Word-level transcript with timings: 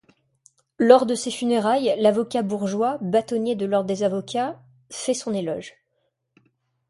Lors 0.79 1.05
de 1.05 1.13
ses 1.13 1.29
funérailles, 1.29 1.95
l'avocat 1.99 2.41
Bourgeois, 2.41 2.97
bâtonnier 3.01 3.53
de 3.53 3.67
l'ordre 3.67 3.85
des 3.85 4.01
avocats, 4.01 4.59
fait 4.89 5.13
son 5.13 5.31
éloge. 5.31 5.75